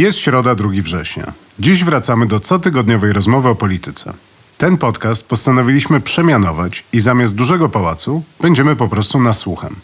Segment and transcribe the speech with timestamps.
[0.00, 1.32] Jest środa 2 września.
[1.58, 4.12] Dziś wracamy do cotygodniowej rozmowy o polityce.
[4.58, 9.76] Ten podcast postanowiliśmy przemianować i zamiast dużego pałacu będziemy po prostu nasłuchem.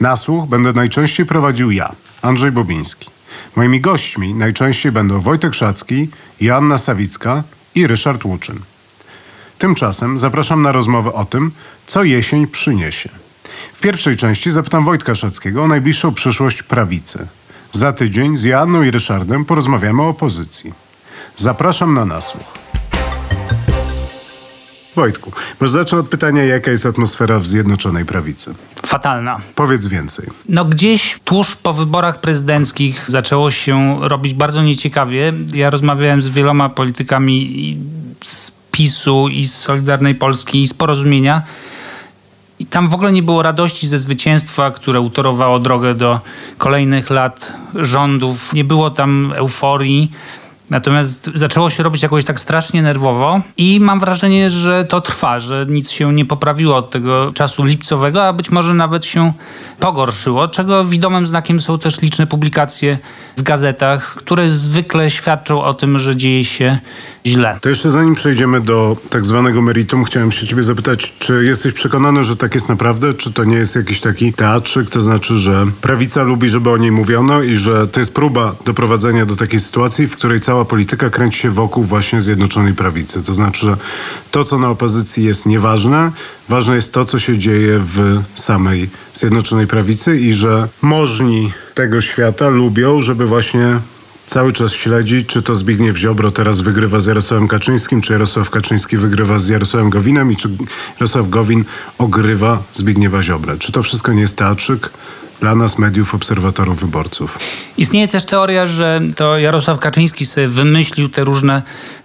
[0.00, 3.10] Nasłuch będę najczęściej prowadził ja, Andrzej Bobiński.
[3.56, 6.08] Moimi gośćmi najczęściej będą Wojtek Szacki,
[6.40, 7.42] Joanna Sawicka
[7.74, 8.60] i Ryszard Łuczyn.
[9.58, 11.50] Tymczasem zapraszam na rozmowę o tym,
[11.86, 13.08] co jesień przyniesie.
[13.74, 17.26] W pierwszej części zapytam Wojtka Szackiego o najbliższą przyszłość prawicy.
[17.72, 20.72] Za tydzień z Joanną i Ryszardem porozmawiamy o opozycji.
[21.36, 22.60] Zapraszam na nasłuch.
[24.96, 28.54] Wojtku, może zacznę od pytania, jaka jest atmosfera w Zjednoczonej Prawicy?
[28.86, 29.40] Fatalna.
[29.54, 30.26] Powiedz więcej.
[30.48, 35.32] No gdzieś tuż po wyborach prezydenckich zaczęło się robić bardzo nieciekawie.
[35.54, 37.78] Ja rozmawiałem z wieloma politykami
[38.24, 41.42] z PiSu i z Solidarnej Polski i z Porozumienia.
[42.60, 46.20] I tam w ogóle nie było radości ze zwycięstwa, które utorowało drogę do
[46.58, 48.52] kolejnych lat rządów.
[48.52, 50.12] Nie było tam euforii.
[50.70, 55.66] Natomiast zaczęło się robić jakoś tak strasznie nerwowo i mam wrażenie, że to trwa, że
[55.68, 59.32] nic się nie poprawiło od tego czasu lipcowego, a być może nawet się
[59.78, 62.98] pogorszyło, czego widomym znakiem są też liczne publikacje
[63.36, 66.78] w gazetach, które zwykle świadczą o tym, że dzieje się
[67.26, 67.58] źle.
[67.60, 72.24] To jeszcze zanim przejdziemy do tak zwanego meritum, chciałem się ciebie zapytać, czy jesteś przekonany,
[72.24, 76.22] że tak jest naprawdę, czy to nie jest jakiś taki teatrzyk, to znaczy, że prawica
[76.22, 80.16] lubi, żeby o niej mówiono i że to jest próba doprowadzenia do takiej sytuacji, w
[80.16, 83.22] której cała polityka kręci się wokół właśnie Zjednoczonej Prawicy.
[83.22, 83.76] To znaczy, że
[84.30, 86.12] to, co na opozycji jest nieważne,
[86.48, 92.48] ważne jest to, co się dzieje w samej Zjednoczonej Prawicy i że możni tego świata
[92.48, 93.78] lubią, żeby właśnie
[94.30, 98.96] cały czas śledzić, czy to Zbigniew Ziobro teraz wygrywa z Jarosławem Kaczyńskim, czy Jarosław Kaczyński
[98.96, 100.48] wygrywa z Jarosławem Gowinem i czy
[101.00, 101.64] Jarosław Gowin
[101.98, 103.56] ogrywa Zbigniewa Ziobrę.
[103.58, 104.90] Czy to wszystko nie jest teatrzyk?
[105.40, 107.38] Dla nas, mediów, obserwatorów, wyborców.
[107.78, 111.62] Istnieje też teoria, że to Jarosław Kaczyński sobie wymyślił te różne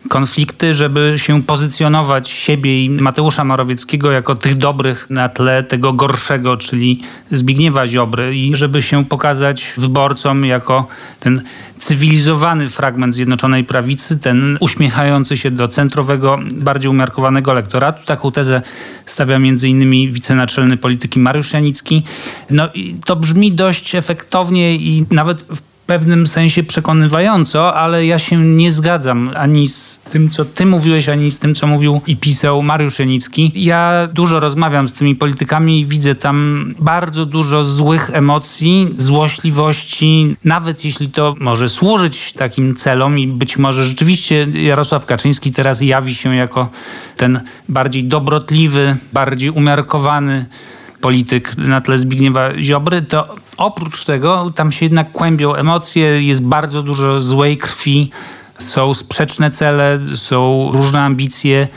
[0.09, 6.57] konflikty, żeby się pozycjonować siebie i Mateusza Morawieckiego jako tych dobrych na tle tego gorszego,
[6.57, 7.01] czyli
[7.31, 10.87] Zbigniewa Ziobry i żeby się pokazać wyborcom jako
[11.19, 11.41] ten
[11.79, 18.05] cywilizowany fragment Zjednoczonej Prawicy, ten uśmiechający się do centrowego, bardziej umiarkowanego elektoratu.
[18.05, 18.61] Taką tezę
[19.05, 20.13] stawia m.in.
[20.13, 22.03] wicenaczelny polityki Mariusz Janicki.
[22.49, 28.37] No i to brzmi dość efektownie i nawet w pewnym sensie przekonywająco, ale ja się
[28.37, 32.63] nie zgadzam ani z tym, co ty mówiłeś, ani z tym, co mówił i pisał
[32.63, 33.51] Mariusz Janicki.
[33.55, 40.85] Ja dużo rozmawiam z tymi politykami i widzę tam bardzo dużo złych emocji, złośliwości, nawet
[40.85, 46.35] jeśli to może służyć takim celom i być może rzeczywiście Jarosław Kaczyński teraz jawi się
[46.35, 46.69] jako
[47.17, 50.45] ten bardziej dobrotliwy, bardziej umiarkowany
[51.05, 56.81] polityk na tle Zbigniewa Ziobry, to oprócz tego tam się jednak kłębią emocje, jest bardzo
[56.81, 58.11] dużo złej krwi,
[58.57, 61.67] są sprzeczne cele, są różne ambicje.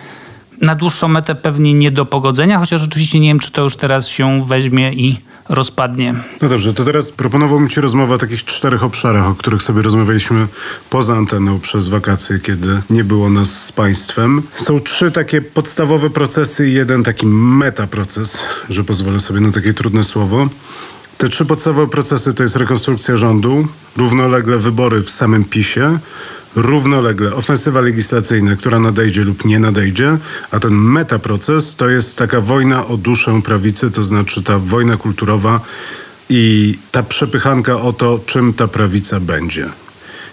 [0.61, 4.09] Na dłuższą metę pewnie nie do pogodzenia, chociaż oczywiście nie wiem, czy to już teraz
[4.09, 6.15] się weźmie i rozpadnie.
[6.43, 10.47] No dobrze, to teraz proponowałbym Ci rozmowę o takich czterech obszarach, o których sobie rozmawialiśmy
[10.91, 14.43] poza anteną przez wakacje, kiedy nie było nas z Państwem.
[14.57, 20.05] Są trzy takie podstawowe procesy i jeden taki metaproces, że pozwolę sobie na takie trudne
[20.05, 20.49] słowo.
[21.19, 23.67] Te trzy podstawowe procesy to jest rekonstrukcja rządu,
[23.97, 25.99] równolegle wybory w samym PiSie,
[26.57, 30.19] równolegle ofensywa legislacyjna, która nadejdzie lub nie nadejdzie,
[30.51, 35.61] a ten metaproces to jest taka wojna o duszę prawicy, to znaczy ta wojna kulturowa
[36.29, 39.69] i ta przepychanka o to, czym ta prawica będzie.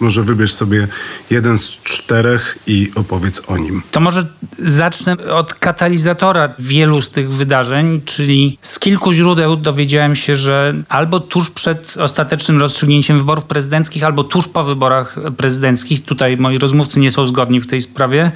[0.00, 0.88] Może wybierz sobie
[1.30, 3.82] jeden z czterech i opowiedz o nim.
[3.90, 4.26] To może
[4.58, 11.20] zacznę od katalizatora wielu z tych wydarzeń, czyli z kilku źródeł dowiedziałem się, że albo
[11.20, 17.10] tuż przed ostatecznym rozstrzygnięciem wyborów prezydenckich, albo tuż po wyborach prezydenckich, tutaj moi rozmówcy nie
[17.10, 18.32] są zgodni w tej sprawie,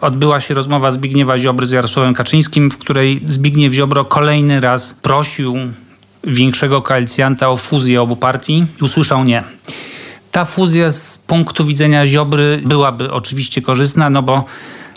[0.00, 5.56] odbyła się rozmowa Zbigniewa Ziobry z Jarosławem Kaczyńskim, w której Zbigniew Ziobro kolejny raz prosił
[6.24, 9.44] większego koalicjanta o fuzję obu partii i usłyszał nie.
[10.34, 14.44] Ta fuzja z punktu widzenia Ziobry byłaby oczywiście korzystna, no bo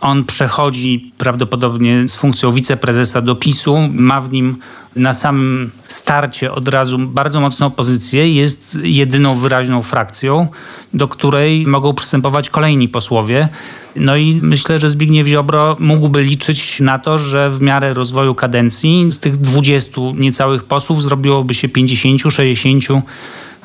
[0.02, 4.58] on przechodzi prawdopodobnie z funkcją wiceprezesa do PiSu, ma w nim
[4.96, 10.48] na samym starcie od razu bardzo mocną pozycję, jest jedyną wyraźną frakcją,
[10.94, 13.50] do której mogą przystępować kolejni posłowie.
[13.96, 19.12] No i myślę, że Zbigniew Ziobro mógłby liczyć na to, że w miarę rozwoju kadencji
[19.12, 22.86] z tych 20 niecałych posłów zrobiłoby się 50, 60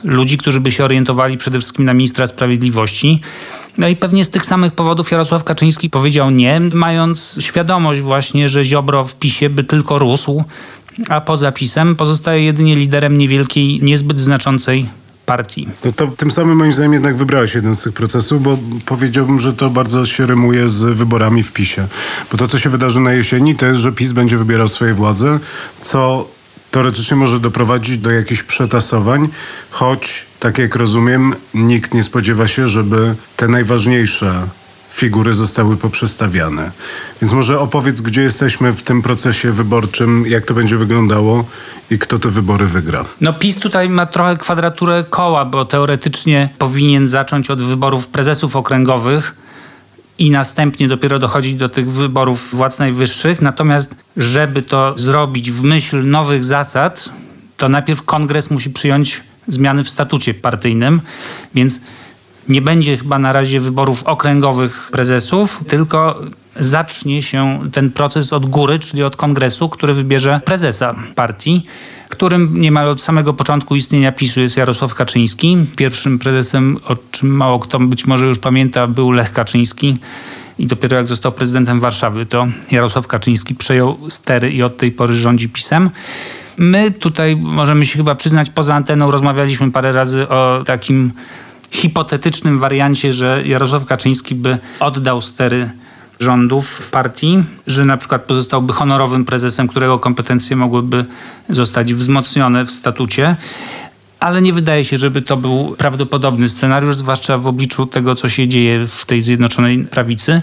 [0.05, 3.21] ludzi, którzy by się orientowali przede wszystkim na ministra sprawiedliwości.
[3.79, 8.65] No i pewnie z tych samych powodów Jarosław Kaczyński powiedział nie, mając świadomość właśnie, że
[8.65, 10.45] Ziobro w PiSie by tylko rósł,
[11.09, 14.89] a poza PiSem pozostaje jedynie liderem niewielkiej, niezbyt znaczącej
[15.27, 15.69] partii.
[15.85, 19.53] No to tym samym moim zdaniem jednak wybrałeś jeden z tych procesów, bo powiedziałbym, że
[19.53, 21.87] to bardzo się rymuje z wyborami w PiSie.
[22.33, 25.39] Bo to, co się wydarzy na jesieni, to jest, że PiS będzie wybierał swoje władze,
[25.81, 26.29] co
[26.73, 29.29] teoretycznie może doprowadzić do jakichś przetasowań,
[29.71, 34.47] choć, tak jak rozumiem, nikt nie spodziewa się, żeby te najważniejsze
[34.93, 36.71] figury zostały poprzestawiane.
[37.23, 41.45] Więc może opowiedz, gdzie jesteśmy w tym procesie wyborczym, jak to będzie wyglądało
[41.91, 43.05] i kto te wybory wygra.
[43.21, 49.35] No PiS tutaj ma trochę kwadraturę koła, bo teoretycznie powinien zacząć od wyborów prezesów okręgowych
[50.19, 53.41] i następnie dopiero dochodzić do tych wyborów władz najwyższych.
[53.41, 57.09] Natomiast żeby to zrobić w myśl nowych zasad,
[57.57, 61.01] to najpierw kongres musi przyjąć zmiany w statucie partyjnym,
[61.55, 61.81] więc
[62.49, 66.21] nie będzie chyba na razie wyborów okręgowych prezesów, tylko
[66.57, 71.67] zacznie się ten proces od góry, czyli od kongresu, który wybierze prezesa partii,
[72.09, 75.57] którym niemal od samego początku istnienia PiSu jest Jarosław Kaczyński.
[75.77, 79.97] Pierwszym prezesem, o czym mało kto być może już pamięta, był Lech Kaczyński.
[80.59, 85.15] I dopiero jak został prezydentem Warszawy, to Jarosław Kaczyński przejął stery i od tej pory
[85.15, 85.91] rządzi PiSem.
[86.59, 91.13] My tutaj możemy się chyba przyznać, poza anteną rozmawialiśmy parę razy o takim
[91.71, 95.71] hipotetycznym wariancie, że Jarosław Kaczyński by oddał stery
[96.23, 101.05] rządów partii, że na przykład pozostałby honorowym prezesem, którego kompetencje mogłyby
[101.49, 103.37] zostać wzmocnione w statucie.
[104.21, 108.49] Ale nie wydaje się, żeby to był prawdopodobny scenariusz, zwłaszcza w obliczu tego, co się
[108.49, 110.43] dzieje w tej Zjednoczonej Prawicy.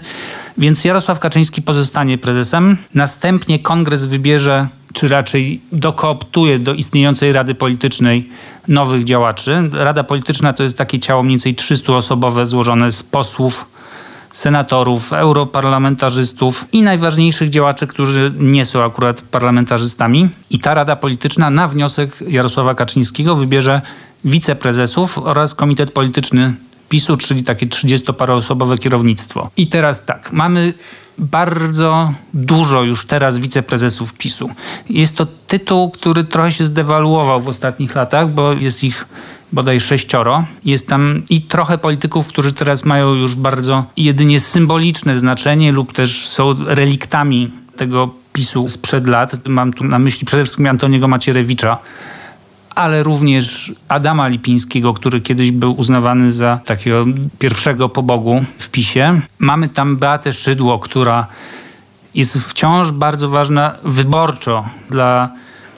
[0.58, 2.76] Więc Jarosław Kaczyński pozostanie prezesem.
[2.94, 8.28] Następnie kongres wybierze, czy raczej dokooptuje do istniejącej Rady Politycznej
[8.68, 9.70] nowych działaczy.
[9.72, 13.66] Rada Polityczna to jest takie ciało mniej więcej 300-osobowe złożone z posłów,
[14.32, 20.28] senatorów, europarlamentarzystów i najważniejszych działaczy, którzy nie są akurat parlamentarzystami.
[20.50, 23.82] I ta Rada Polityczna na wniosek Jarosława Kaczyńskiego wybierze
[24.24, 26.54] wiceprezesów oraz komitet polityczny
[26.88, 29.50] PiSu, czyli takie 30-paroosobowe kierownictwo.
[29.56, 30.74] I teraz tak, mamy
[31.18, 34.50] bardzo dużo już teraz wiceprezesów PiSu.
[34.90, 39.06] Jest to tytuł, który trochę się zdewaluował w ostatnich latach, bo jest ich
[39.52, 40.44] bodaj sześcioro.
[40.64, 46.28] Jest tam i trochę polityków, którzy teraz mają już bardzo jedynie symboliczne znaczenie lub też
[46.28, 49.48] są reliktami tego PiSu sprzed lat.
[49.48, 51.78] Mam tu na myśli przede wszystkim Antoniego Macierewicza,
[52.74, 57.04] ale również Adama Lipińskiego, który kiedyś był uznawany za takiego
[57.38, 59.20] pierwszego pobogu w PiSie.
[59.38, 61.26] Mamy tam Beatę Szydło, która
[62.14, 65.30] jest wciąż bardzo ważna wyborczo dla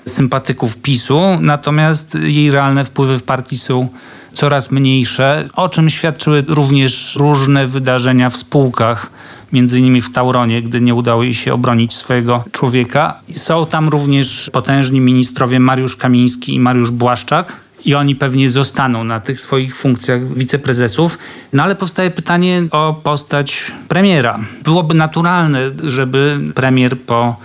[0.07, 3.89] sympatyków PiSu, natomiast jej realne wpływy w partii są
[4.33, 9.11] coraz mniejsze, o czym świadczyły również różne wydarzenia w spółkach,
[9.53, 13.21] między innymi w Tauronie, gdy nie udało jej się obronić swojego człowieka.
[13.33, 17.53] Są tam również potężni ministrowie Mariusz Kamiński i Mariusz Błaszczak.
[17.85, 21.19] I oni pewnie zostaną na tych swoich funkcjach wiceprezesów.
[21.53, 24.41] No ale powstaje pytanie o postać premiera.
[24.65, 27.37] Byłoby naturalne, żeby premier po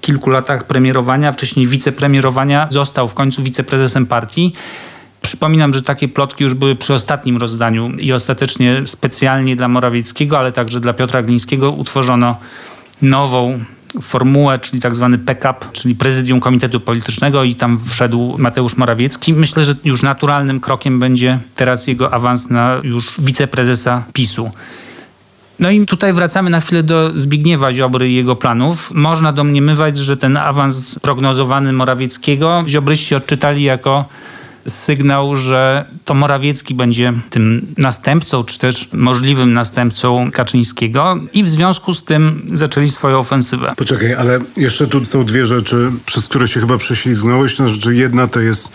[0.00, 4.52] kilku latach premierowania, wcześniej wicepremierowania, został w końcu wiceprezesem partii.
[5.22, 10.52] Przypominam, że takie plotki już były przy ostatnim rozdaniu i ostatecznie specjalnie dla Morawieckiego, ale
[10.52, 12.36] także dla Piotra Glińskiego utworzono
[13.02, 13.58] nową
[14.00, 19.32] formułę, czyli tak zwany PKP, czyli prezydium Komitetu Politycznego i tam wszedł Mateusz Morawiecki.
[19.32, 24.50] Myślę, że już naturalnym krokiem będzie teraz jego awans na już wiceprezesa PiSu.
[25.58, 28.90] No i tutaj wracamy na chwilę do Zbigniewa Ziobry i jego planów.
[28.94, 34.04] Można domniemywać, że ten awans prognozowany Morawieckiego Ziobryści odczytali jako
[34.66, 41.94] sygnał, że to Morawiecki będzie tym następcą, czy też możliwym następcą Kaczyńskiego i w związku
[41.94, 43.74] z tym zaczęli swoją ofensywę.
[43.76, 47.58] Poczekaj, ale jeszcze tu są dwie rzeczy, przez które się chyba prześlizgnąłeś.
[47.58, 48.72] No, jedna to jest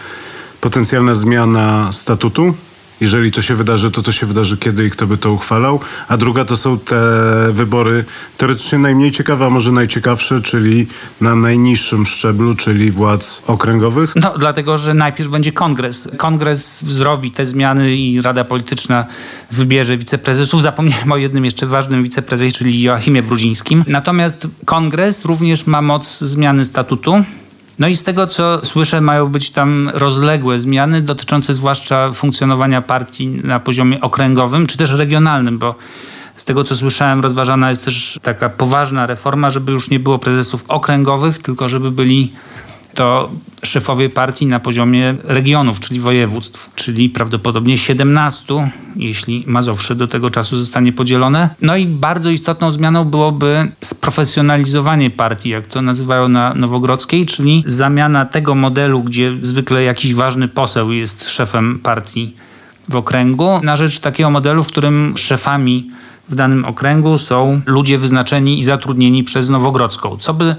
[0.62, 2.54] potencjalna zmiana statutu
[3.02, 5.80] jeżeli to się wydarzy, to to się wydarzy kiedy i kto by to uchwalał.
[6.08, 6.96] A druga to są te
[7.52, 8.06] wybory
[8.38, 10.88] teoretycznie najmniej ciekawe, a może najciekawsze, czyli
[11.22, 14.14] na najniższym szczeblu, czyli władz okręgowych.
[14.16, 16.10] No, dlatego, że najpierw będzie kongres.
[16.18, 19.06] Kongres zrobi te zmiany i Rada Polityczna
[19.52, 20.62] wybierze wiceprezesów.
[20.62, 23.84] Zapomniałem o jednym jeszcze ważnym wiceprezesie, czyli Joachimie Brudzińskim.
[23.88, 27.24] Natomiast kongres również ma moc zmiany statutu.
[27.80, 33.28] No i z tego, co słyszę, mają być tam rozległe zmiany dotyczące zwłaszcza funkcjonowania partii
[33.28, 35.76] na poziomie okręgowym czy też regionalnym, bo
[36.36, 40.66] z tego, co słyszałem, rozważana jest też taka poważna reforma, żeby już nie było prezesów
[40.68, 42.34] okręgowych, tylko żeby byli
[42.94, 43.30] to
[43.64, 50.58] szefowie partii na poziomie regionów, czyli województw, czyli prawdopodobnie 17, jeśli Mazowsze do tego czasu
[50.58, 51.50] zostanie podzielone.
[51.62, 58.26] No i bardzo istotną zmianą byłoby sprofesjonalizowanie partii, jak to nazywają na Nowogrodzkiej, czyli zamiana
[58.26, 62.36] tego modelu, gdzie zwykle jakiś ważny poseł jest szefem partii
[62.90, 65.92] w okręgu, na rzecz takiego modelu, w którym szefami
[66.30, 70.56] w danym okręgu są ludzie wyznaczeni i zatrudnieni przez Nowogrodzką, co by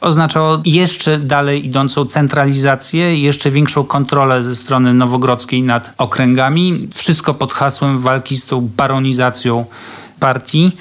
[0.00, 6.88] oznaczało jeszcze dalej idącą centralizację, jeszcze większą kontrolę ze strony nowogrodzkiej nad okręgami.
[6.94, 9.64] Wszystko pod hasłem walki z tą baronizacją
[10.20, 10.72] partii.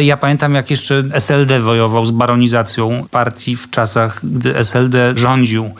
[0.00, 5.70] Ja pamiętam, jak jeszcze SLD wojował z baronizacją partii w czasach, gdy SLD rządził.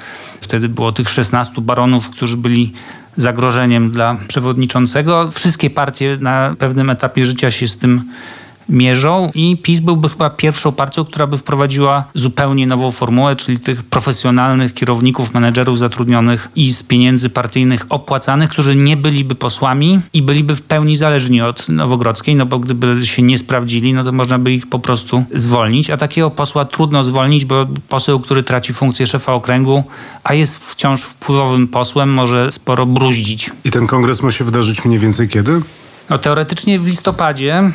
[0.41, 2.73] Wtedy było tych 16 baronów, którzy byli
[3.17, 5.31] zagrożeniem dla przewodniczącego.
[5.31, 8.03] Wszystkie partie na pewnym etapie życia się z tym
[8.69, 13.83] mierzą i PiS byłby chyba pierwszą partią, która by wprowadziła zupełnie nową formułę, czyli tych
[13.83, 20.57] profesjonalnych kierowników, menedżerów zatrudnionych i z pieniędzy partyjnych opłacanych, którzy nie byliby posłami i byliby
[20.57, 24.53] w pełni zależni od Nowogrodzkiej, no bo gdyby się nie sprawdzili, no to można by
[24.53, 29.33] ich po prostu zwolnić, a takiego posła trudno zwolnić, bo poseł, który traci funkcję szefa
[29.33, 29.85] okręgu,
[30.25, 33.51] a jest wciąż wpływowym posłem, może sporo bruździć.
[33.65, 35.61] I ten kongres ma się wydarzyć mniej więcej kiedy?
[36.11, 37.73] No, teoretycznie w listopadzie,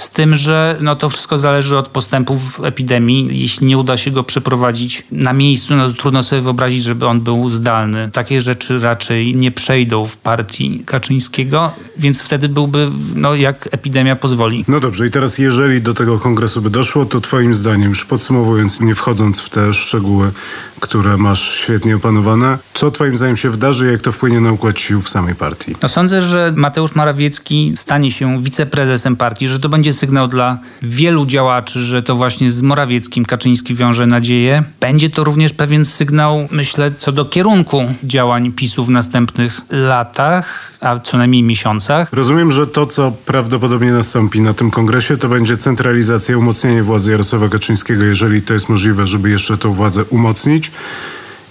[0.00, 3.40] z tym, że no to wszystko zależy od postępów epidemii.
[3.42, 7.20] Jeśli nie uda się go przeprowadzić na miejscu, no to trudno sobie wyobrazić, żeby on
[7.20, 8.10] był zdalny.
[8.12, 14.64] Takie rzeczy raczej nie przejdą w partii Kaczyńskiego, więc wtedy byłby, no jak epidemia pozwoli.
[14.68, 18.80] No dobrze, i teraz jeżeli do tego kongresu by doszło, to twoim zdaniem, już podsumowując,
[18.80, 20.32] nie wchodząc w te szczegóły,
[20.80, 25.02] które masz świetnie opanowane, co twoim zdaniem się wydarzy jak to wpłynie na układ sił
[25.02, 25.76] w samej partii?
[25.82, 31.26] No sądzę, że Mateusz Morawiecki stanie się wiceprezesem partii, że to będzie sygnał dla wielu
[31.26, 34.62] działaczy, że to właśnie z Morawieckim Kaczyński wiąże nadzieję.
[34.80, 40.98] Będzie to również pewien sygnał, myślę, co do kierunku działań PiSu w następnych latach, a
[40.98, 42.08] co najmniej miesiącach.
[42.12, 47.48] Rozumiem, że to, co prawdopodobnie nastąpi na tym kongresie, to będzie centralizacja, umocnienie władzy Jarosława
[47.48, 50.70] Kaczyńskiego, jeżeli to jest możliwe, żeby jeszcze tą władzę umocnić.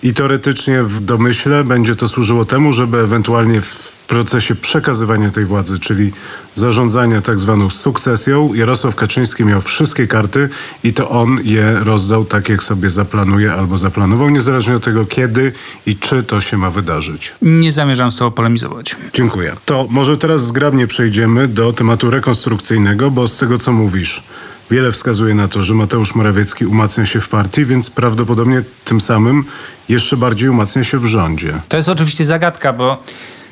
[0.04, 5.80] I teoretycznie w domyśle będzie to służyło temu, żeby ewentualnie w procesie przekazywania tej władzy,
[5.80, 6.12] czyli
[6.56, 10.50] zarządzania tak zwaną sukcesją, Jarosław Kaczyński miał wszystkie karty
[10.84, 15.52] i to on je rozdał tak, jak sobie zaplanuje albo zaplanował, niezależnie od tego, kiedy
[15.86, 17.32] i czy to się ma wydarzyć.
[17.42, 18.96] Nie zamierzam z tobą polemizować.
[19.14, 19.56] Dziękuję.
[19.66, 24.24] To może teraz zgrabnie przejdziemy do tematu rekonstrukcyjnego, bo z tego, co mówisz,
[24.72, 29.44] Wiele wskazuje na to, że Mateusz Morawiecki umacnia się w partii, więc prawdopodobnie tym samym
[29.90, 31.54] jeszcze bardziej umacnia się w rządzie.
[31.70, 33.04] To jest oczywiście zagadka, bo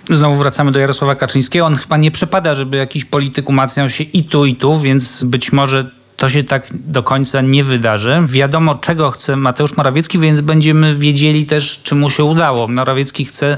[0.09, 1.65] Znowu wracamy do Jarosława Kaczyńskiego.
[1.65, 5.51] On chyba nie przepada, żeby jakiś polityk umacniał się i tu, i tu, więc być
[5.51, 8.21] może to się tak do końca nie wydarzy.
[8.25, 12.67] Wiadomo, czego chce Mateusz Morawiecki, więc będziemy wiedzieli też, czy mu się udało.
[12.67, 13.57] Morawiecki chce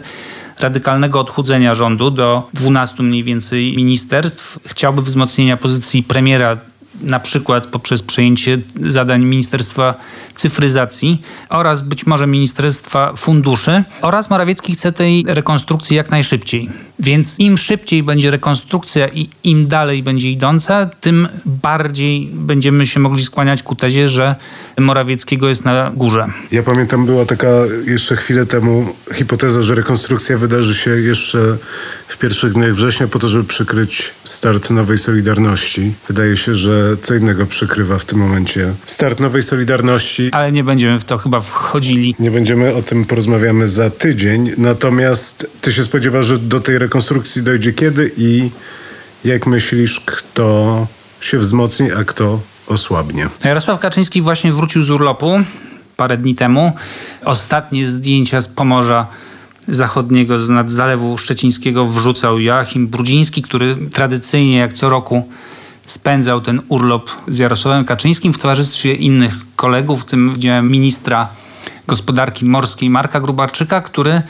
[0.60, 4.60] radykalnego odchudzenia rządu do 12 mniej więcej ministerstw.
[4.66, 6.58] Chciałby wzmocnienia pozycji premiera
[7.02, 9.96] na przykład poprzez przejęcie zadań Ministerstwa
[10.36, 16.70] Cyfryzacji oraz być może Ministerstwa Funduszy oraz Morawiecki chce tej rekonstrukcji jak najszybciej.
[17.00, 23.24] Więc im szybciej będzie rekonstrukcja i im dalej będzie idąca, tym bardziej będziemy się mogli
[23.24, 24.36] skłaniać ku tezie, że
[24.78, 26.28] Morawieckiego jest na górze.
[26.52, 27.48] Ja pamiętam, była taka
[27.86, 31.58] jeszcze chwilę temu hipoteza, że rekonstrukcja wydarzy się jeszcze
[32.10, 35.94] w pierwszych dniach września po to, żeby przykryć start nowej Solidarności.
[36.08, 40.30] Wydaje się, że co innego przykrywa w tym momencie start nowej Solidarności.
[40.32, 42.16] Ale nie będziemy w to chyba wchodzili.
[42.20, 44.52] Nie będziemy o tym porozmawiamy za tydzień.
[44.58, 48.50] Natomiast ty się spodziewasz, że do tej rekonstrukcji dojdzie kiedy i
[49.26, 50.88] jak myślisz, kto
[51.22, 53.30] się wzmocni, a kto osłabnie?
[53.44, 55.40] Jarosław Kaczyński właśnie wrócił z urlopu
[55.98, 56.72] parę dni temu.
[57.26, 59.08] Ostatnie zdjęcia z Pomorza
[59.70, 65.30] Zachodniego, z Zalewu Szczecińskiego wrzucał Joachim Brudziński, który tradycyjnie jak co roku
[65.86, 70.34] spędzał ten urlop z Jarosławem Kaczyńskim w towarzystwie innych kolegów, w tym
[70.64, 71.28] ministra
[71.88, 74.22] gospodarki morskiej Marka Grubarczyka, który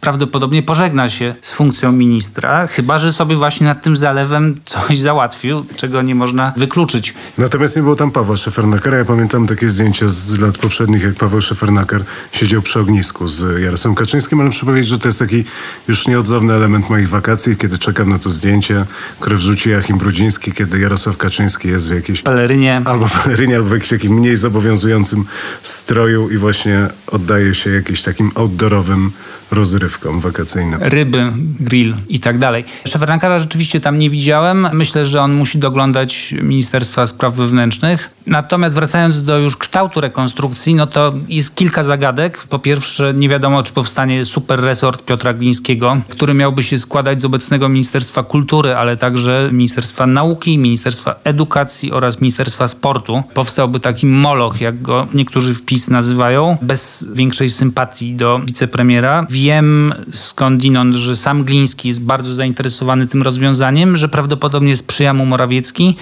[0.00, 5.64] prawdopodobnie pożegna się z funkcją ministra, chyba że sobie właśnie nad tym zalewem coś załatwił,
[5.76, 7.14] czego nie można wykluczyć.
[7.38, 8.98] Natomiast nie było tam Pawła Szefernakera.
[8.98, 13.96] Ja pamiętam takie zdjęcia z lat poprzednich, jak Paweł Szefernaker siedział przy ognisku z Jarosławem
[13.96, 15.44] Kaczyńskim, ale muszę powiedzieć, że to jest taki
[15.88, 18.84] już nieodzowny element moich wakacji, kiedy czekam na to zdjęcie,
[19.20, 22.82] które wrzuci Achim Brudziński, kiedy Jarosław Kaczyński jest w jakiejś Pelerynie.
[22.84, 25.24] albo pelerynie, albo w jakimś takim mniej zobowiązującym
[25.62, 29.12] stroju i właśnie oddaje się jakimś takim outdoorowym
[29.50, 30.82] rozrywkom wakacyjnym.
[30.82, 32.64] ryby, grill i tak dalej.
[32.88, 34.68] Szefernankara rzeczywiście tam nie widziałem.
[34.72, 38.10] Myślę, że on musi doglądać Ministerstwa Spraw Wewnętrznych.
[38.26, 42.46] Natomiast wracając do już kształtu rekonstrukcji, no to jest kilka zagadek.
[42.46, 47.24] Po pierwsze, nie wiadomo, czy powstanie super resort Piotra Glińskiego, który miałby się składać z
[47.24, 53.22] obecnego Ministerstwa Kultury, ale także Ministerstwa Nauki, Ministerstwa Edukacji oraz Ministerstwa Sportu.
[53.34, 59.26] Powstałby taki moloch, jak go niektórzy w PiS nazywają, bez większej sympatii do wicepremiera.
[59.42, 65.96] Wiem skądinąd, że sam Gliński jest bardzo zainteresowany tym rozwiązaniem, że prawdopodobnie sprzyja mu Morawiecki.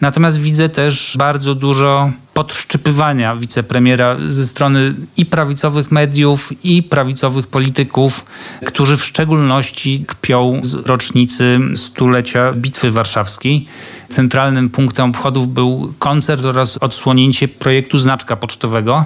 [0.00, 8.24] Natomiast widzę też bardzo dużo podszczypywania wicepremiera ze strony i prawicowych mediów, i prawicowych polityków,
[8.66, 13.66] którzy w szczególności kpią z rocznicy stulecia Bitwy Warszawskiej.
[14.08, 19.04] Centralnym punktem obchodów był koncert oraz odsłonięcie projektu znaczka pocztowego.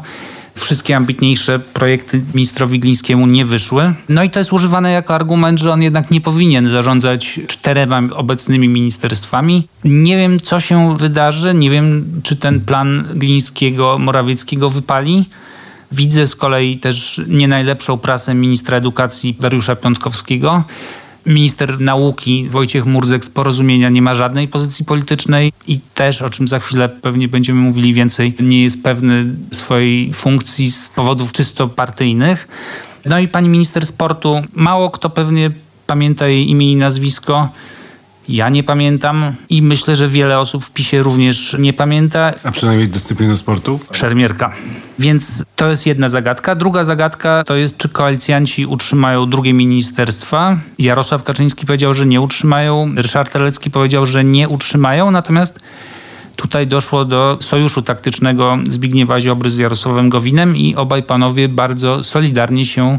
[0.55, 3.95] Wszystkie ambitniejsze projekty ministrowi Glińskiemu nie wyszły.
[4.09, 8.69] No i to jest używane jako argument, że on jednak nie powinien zarządzać czterema obecnymi
[8.69, 9.69] ministerstwami.
[9.85, 11.55] Nie wiem, co się wydarzy.
[11.55, 15.25] Nie wiem, czy ten plan Glińskiego, Morawieckiego wypali.
[15.93, 20.65] Widzę z kolei też nie najlepszą prasę ministra edukacji Dariusza Piątkowskiego.
[21.27, 26.49] Minister nauki Wojciech Murzek z porozumienia nie ma żadnej pozycji politycznej i też, o czym
[26.49, 32.49] za chwilę pewnie będziemy mówili więcej, nie jest pewny swojej funkcji z powodów czysto partyjnych.
[33.07, 35.51] No i pani minister sportu, mało kto pewnie
[35.87, 37.49] pamięta jej imię i nazwisko.
[38.29, 42.33] Ja nie pamiętam i myślę, że wiele osób w PiSie również nie pamięta.
[42.45, 43.81] A przynajmniej dyscyplinę sportu?
[43.93, 44.53] Szermierka.
[44.99, 46.55] Więc to jest jedna zagadka.
[46.55, 50.59] Druga zagadka to jest, czy koalicjanci utrzymają drugie ministerstwa.
[50.79, 52.95] Jarosław Kaczyński powiedział, że nie utrzymają.
[52.97, 55.11] Ryszard Terlecki powiedział, że nie utrzymają.
[55.11, 55.61] Natomiast
[56.41, 62.65] tutaj doszło do sojuszu taktycznego Zbigniewa Ziobry z Jarosławem Gowinem i obaj panowie bardzo solidarnie
[62.65, 62.99] się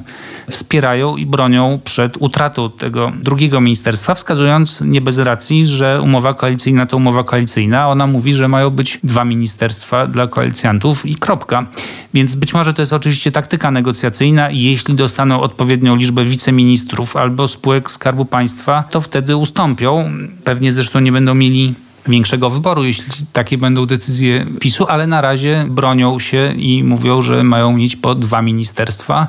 [0.50, 6.86] wspierają i bronią przed utratą tego drugiego ministerstwa, wskazując nie bez racji, że umowa koalicyjna
[6.86, 7.90] to umowa koalicyjna.
[7.90, 11.66] Ona mówi, że mają być dwa ministerstwa dla koalicjantów i kropka.
[12.14, 17.92] Więc być może to jest oczywiście taktyka negocjacyjna jeśli dostaną odpowiednią liczbę wiceministrów albo spółek
[17.92, 20.12] Skarbu Państwa, to wtedy ustąpią.
[20.44, 21.74] Pewnie zresztą nie będą mieli
[22.08, 27.44] większego wyboru, jeśli takie będą decyzje PiSu, ale na razie bronią się i mówią, że
[27.44, 29.28] mają mieć po dwa ministerstwa.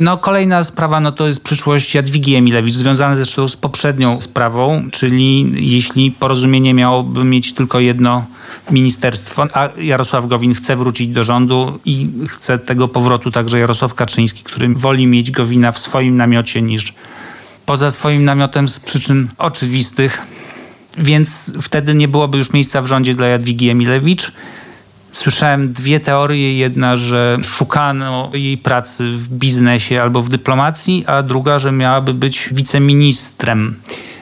[0.00, 5.52] No, kolejna sprawa no to jest przyszłość Jadwigi Emilewicz, związana zresztą z poprzednią sprawą, czyli
[5.72, 8.24] jeśli porozumienie miałoby mieć tylko jedno
[8.70, 14.42] ministerstwo, a Jarosław Gowin chce wrócić do rządu i chce tego powrotu także Jarosław Kaczyński,
[14.44, 16.94] który woli mieć Gowina w swoim namiocie niż
[17.66, 20.22] poza swoim namiotem z przyczyn oczywistych,
[20.98, 24.32] więc wtedy nie byłoby już miejsca w rządzie dla Jadwigi Emilewicz.
[25.12, 26.58] Słyszałem dwie teorie.
[26.58, 32.48] Jedna, że szukano jej pracy w biznesie albo w dyplomacji, a druga, że miałaby być
[32.52, 33.76] wiceministrem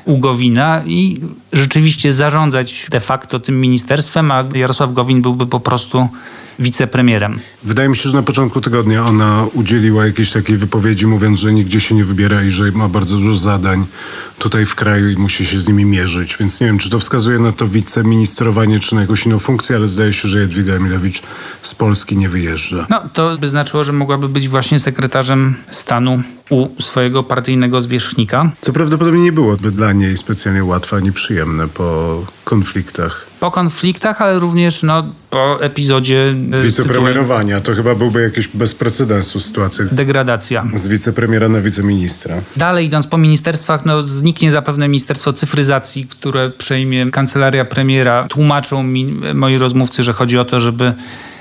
[0.04, 1.20] u Gowina i
[1.52, 6.08] rzeczywiście zarządzać de facto tym ministerstwem, a Jarosław Gowin byłby po prostu
[6.58, 7.40] wicepremierem.
[7.62, 11.80] Wydaje mi się, że na początku tygodnia ona udzieliła jakiejś takiej wypowiedzi, mówiąc, że nigdzie
[11.80, 13.86] się nie wybiera i że ma bardzo dużo zadań
[14.38, 16.36] tutaj w kraju i musi się z nimi mierzyć.
[16.40, 19.88] Więc nie wiem, czy to wskazuje na to wiceministrowanie, czy na jakąś inną funkcję, ale
[19.88, 21.22] zdaje się, że Jadwiga Emilewicz
[21.62, 22.86] z Polski nie wyjeżdża.
[22.90, 28.50] No, to by znaczyło, że mogłaby być właśnie sekretarzem stanu u swojego partyjnego zwierzchnika.
[28.60, 33.27] Co prawdopodobnie nie byłoby dla niej specjalnie łatwe ani przyjemne po konfliktach.
[33.40, 39.40] Po konfliktach, ale również no, po epizodzie e, Wicepremierowania to chyba byłby jakiś bez precedensu
[39.40, 40.64] sytuacja degradacja.
[40.74, 42.36] z wicepremiera na wiceministra.
[42.56, 48.26] Dalej idąc po ministerstwach, no zniknie zapewne Ministerstwo Cyfryzacji, które przejmie kancelaria premiera.
[48.28, 50.94] Tłumaczą mi moi rozmówcy, że chodzi o to, żeby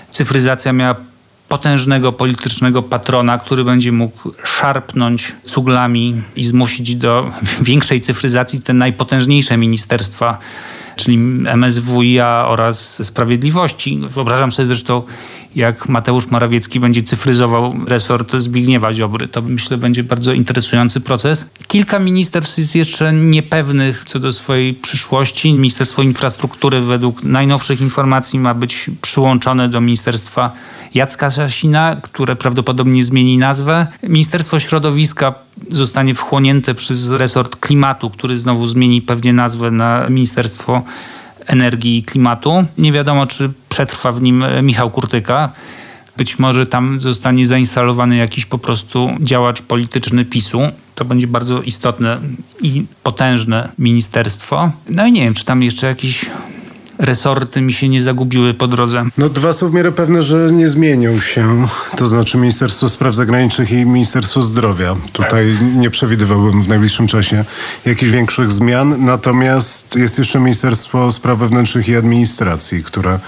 [0.10, 0.96] cyfryzacja miała
[1.50, 7.32] potężnego politycznego patrona, który będzie mógł szarpnąć cuglami i zmusić do
[7.62, 10.38] większej cyfryzacji te najpotężniejsze ministerstwa,
[10.98, 11.18] czyli
[11.58, 14.00] MSWiA oraz Sprawiedliwości.
[14.10, 15.04] Wyobrażam sobie zresztą,
[15.58, 19.28] jak Mateusz Morawiecki będzie cyfryzował resort Zbigniewa Ziobry.
[19.28, 21.52] To myślę będzie bardzo interesujący proces.
[21.68, 25.54] Kilka ministerstw jest jeszcze niepewnych co do swojej przyszłości.
[25.54, 30.52] Ministerstwo Infrastruktury według najnowszych informacji ma być przyłączone do Ministerstwa
[30.94, 33.88] Jacka Sasina, które prawdopodobnie zmieni nazwę.
[34.04, 35.34] Ministerstwo Środowiska
[35.70, 40.84] zostanie wchłonięte przez resort klimatu, który znowu zmieni pewnie nazwę na Ministerstwo
[41.48, 42.66] Energii i Klimatu.
[42.78, 45.52] Nie wiadomo, czy przetrwa w nim Michał Kurtyka.
[46.18, 50.62] Być może tam zostanie zainstalowany jakiś po prostu działacz polityczny PiSu.
[50.96, 52.20] To będzie bardzo istotne
[52.62, 54.72] i potężne ministerstwo.
[54.90, 56.26] No i nie wiem, czy tam jeszcze jakiś
[57.00, 59.06] resorty mi się nie zagubiły po drodze.
[59.18, 61.68] No dwa są w miarę pewne, że nie zmienią się.
[61.98, 64.96] To znaczy Ministerstwo Spraw Zagranicznych i Ministerstwo Zdrowia.
[65.14, 67.46] Tutaj nie przewidywałbym w najbliższym czasie
[67.86, 69.06] jakichś większych zmian.
[69.06, 73.20] Natomiast jest jeszcze Ministerstwo Spraw Wewnętrznych i Administracji, które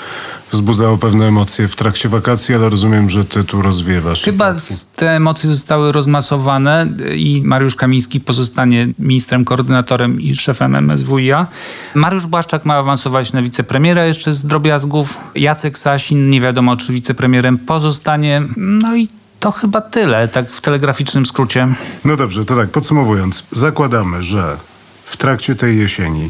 [0.52, 4.24] wzbudzało pewne emocje w trakcie wakacji, ale rozumiem, że ty tu rozwiewasz.
[4.24, 4.56] Chyba
[4.96, 11.48] te emocje zostały rozmasowane i Mariusz Kamiński pozostanie ministrem koordynatorem i szefem MSWiA.
[11.96, 15.18] Mariusz Błaszczak ma awansować na wicepremiera jeszcze z drobiazgów.
[15.36, 18.44] Jacek Sasin nie wiadomo, czy wicepremierem pozostanie.
[18.58, 19.08] No i
[19.40, 21.68] to chyba tyle, tak w telegraficznym skrócie.
[22.06, 23.44] No dobrze, to tak, podsumowując.
[23.52, 24.58] Zakładamy, że
[25.06, 26.30] w trakcie tej jesieni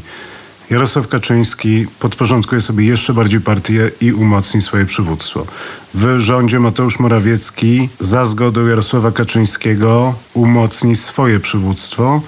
[0.70, 5.46] Jarosław Kaczyński podporządkuje sobie jeszcze bardziej partię i umocni swoje przywództwo.
[5.94, 12.22] W rządzie Mateusz Morawiecki za zgodą Jarosława Kaczyńskiego umocni swoje przywództwo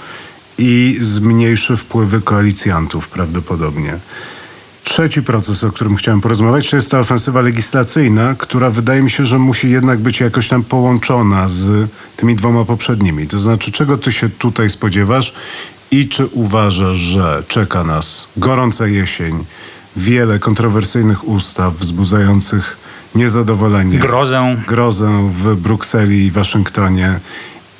[0.58, 3.98] i zmniejszy wpływy koalicjantów prawdopodobnie.
[4.84, 9.26] Trzeci proces, o którym chciałem porozmawiać, to jest ta ofensywa legislacyjna, która wydaje mi się,
[9.26, 13.28] że musi jednak być jakoś tam połączona z tymi dwoma poprzednimi.
[13.28, 15.34] To znaczy, czego ty się tutaj spodziewasz
[15.92, 19.46] i czy uważasz, że czeka nas gorąca jesień,
[19.96, 22.78] wiele kontrowersyjnych ustaw wzbudzających
[23.16, 27.20] niezadowolenie, grozę, grozę w Brukseli i Waszyngtonie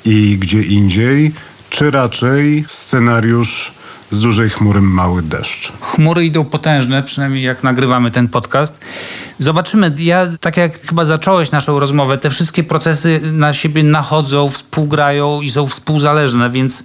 [0.04, 1.32] i gdzie indziej,
[1.70, 3.72] czy raczej scenariusz
[4.10, 5.72] z dużej chmury mały deszcz.
[5.80, 8.84] Chmury idą potężne, przynajmniej jak nagrywamy ten podcast.
[9.38, 9.94] Zobaczymy.
[9.98, 15.50] Ja, tak jak chyba zacząłeś naszą rozmowę, te wszystkie procesy na siebie nachodzą, współgrają i
[15.50, 16.84] są współzależne, więc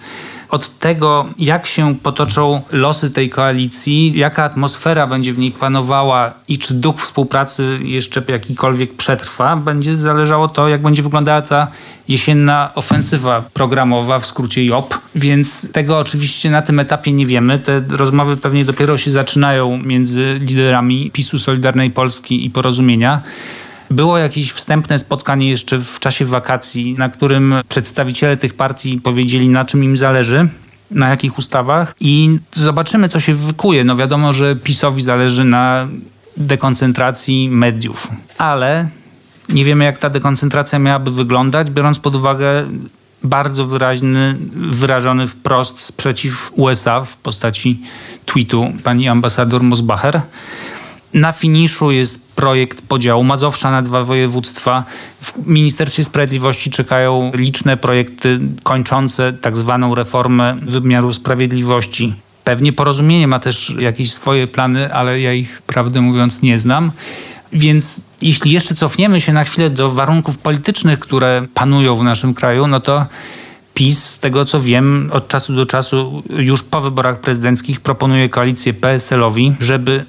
[0.50, 6.58] od tego, jak się potoczą losy tej koalicji, jaka atmosfera będzie w niej panowała i
[6.58, 11.68] czy duch współpracy jeszcze jakikolwiek przetrwa, będzie zależało to, jak będzie wyglądała ta
[12.08, 14.98] jesienna ofensywa programowa, w skrócie JOP.
[15.16, 17.60] Więc tego oczywiście na tym etapie nie wiemy.
[17.60, 23.22] Te rozmowy pewnie dopiero się zaczynają między liderami PiSu, Solidarnej Polski i Porozumienia.
[23.92, 29.66] Było jakieś wstępne spotkanie jeszcze w czasie wakacji, na którym przedstawiciele tych partii powiedzieli, na
[29.66, 30.48] czym im zależy
[30.92, 33.84] na jakich ustawach i zobaczymy, co się wykuje.
[33.84, 35.88] No wiadomo, że PiSowi zależy na
[36.38, 38.90] dekoncentracji mediów, ale
[39.50, 42.66] nie wiemy, jak ta dekoncentracja miałaby wyglądać, biorąc pod uwagę
[43.24, 47.82] bardzo wyraźny, wyrażony wprost sprzeciw USA w postaci
[48.26, 50.22] tweetu pani ambasador Mosbacher.
[51.18, 54.84] Na finiszu jest projekt podziału Mazowsza na dwa województwa.
[55.22, 62.14] W Ministerstwie Sprawiedliwości czekają liczne projekty kończące tak zwaną reformę wymiaru sprawiedliwości.
[62.44, 66.92] Pewnie porozumienie ma też jakieś swoje plany, ale ja ich prawdę mówiąc nie znam.
[67.54, 72.68] Więc jeśli jeszcze cofniemy się na chwilę do warunków politycznych, które panują w naszym kraju,
[72.68, 73.06] no to
[73.74, 78.74] PiS, z tego co wiem, od czasu do czasu, już po wyborach prezydenckich proponuje koalicję
[78.74, 80.06] PSL-owi, żeby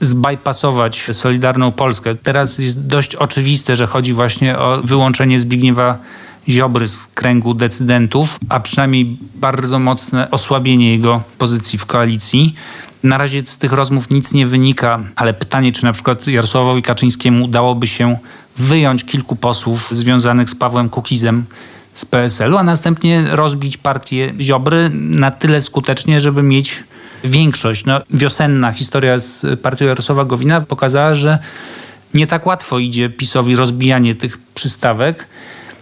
[0.00, 2.14] zbypasować Solidarną Polskę.
[2.14, 5.98] Teraz jest dość oczywiste, że chodzi właśnie o wyłączenie Zbigniewa
[6.48, 12.54] Ziobry z kręgu decydentów, a przynajmniej bardzo mocne osłabienie jego pozycji w koalicji.
[13.02, 17.44] Na razie z tych rozmów nic nie wynika, ale pytanie, czy na przykład Jarosławowi Kaczyńskiemu
[17.44, 18.16] udałoby się
[18.56, 21.44] wyjąć kilku posłów związanych z Pawłem Kukizem
[21.94, 26.84] z PSL-u, a następnie rozbić partię Ziobry na tyle skutecznie, żeby mieć
[27.24, 27.84] większość.
[27.84, 31.38] No, wiosenna historia z partią Jarosława Gowina pokazała, że
[32.14, 35.26] nie tak łatwo idzie PiSowi rozbijanie tych przystawek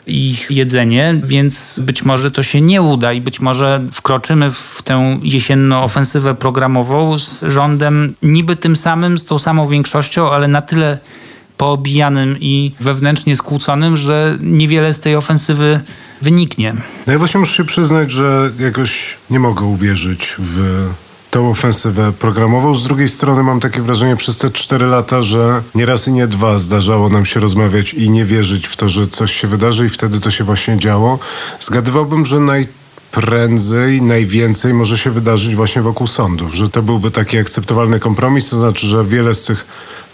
[0.06, 4.82] i ich jedzenie, więc być może to się nie uda i być może wkroczymy w
[4.84, 10.62] tę jesienną ofensywę programową z rządem niby tym samym, z tą samą większością, ale na
[10.62, 10.98] tyle
[11.56, 15.80] poobijanym i wewnętrznie skłóconym, że niewiele z tej ofensywy
[16.22, 16.74] wyniknie.
[17.06, 20.86] No ja właśnie muszę się przyznać, że jakoś nie mogę uwierzyć w
[21.30, 22.74] tę ofensywę programową.
[22.74, 26.26] Z drugiej strony mam takie wrażenie przez te cztery lata, że nie raz i nie
[26.26, 29.88] dwa zdarzało nam się rozmawiać i nie wierzyć w to, że coś się wydarzy i
[29.88, 31.18] wtedy to się właśnie działo.
[31.60, 38.00] Zgadywałbym, że najprędzej, najwięcej może się wydarzyć właśnie wokół sądów, że to byłby taki akceptowalny
[38.00, 39.66] kompromis, to znaczy, że wiele z tych